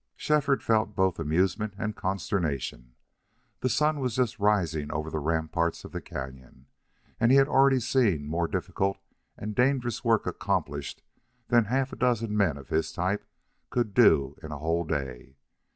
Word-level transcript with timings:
Shefford 0.15 0.63
felt 0.63 0.95
both 0.95 1.19
amusement 1.19 1.75
and 1.77 1.95
consternation. 1.95 2.95
The 3.59 3.69
sun 3.69 3.99
was 3.99 4.15
just 4.15 4.39
rising 4.39 4.91
over 4.91 5.11
the 5.11 5.19
ramparts 5.19 5.85
of 5.85 5.91
the 5.91 6.01
cañon, 6.01 6.65
and 7.19 7.29
he 7.31 7.37
had 7.37 7.47
already 7.47 7.79
seen 7.79 8.25
more 8.25 8.47
difficult 8.47 8.97
and 9.37 9.53
dangerous 9.53 10.03
work 10.03 10.25
accomplished 10.25 11.03
than 11.49 11.65
half 11.65 11.93
a 11.93 11.97
dozen 11.97 12.35
men 12.35 12.57
of 12.57 12.69
his 12.69 12.91
type 12.91 13.23
could 13.69 13.93
do 13.93 14.35
in 14.41 14.51
a 14.51 14.57
whole 14.57 14.85
day. 14.85 15.35